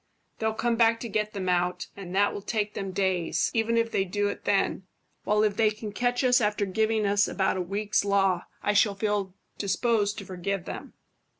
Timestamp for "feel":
8.95-9.35